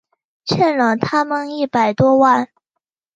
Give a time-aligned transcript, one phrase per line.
[0.45, 2.49] 欠了他们一百多万